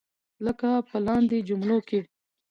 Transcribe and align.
لکه 0.45 0.69
په 0.89 0.97
لاندې 1.05 1.37
جملو 1.49 1.77
کې. 1.87 1.99